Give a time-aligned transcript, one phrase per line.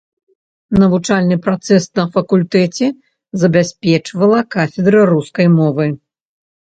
[0.83, 2.87] Навучальны працэс на факультэце
[3.43, 5.85] забяспечвала кафедра рускай мовы.